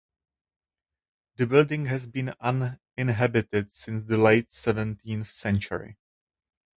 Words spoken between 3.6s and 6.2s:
since the late seventeenth century.